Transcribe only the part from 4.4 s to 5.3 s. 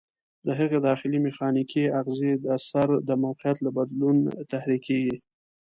تحریکېږي.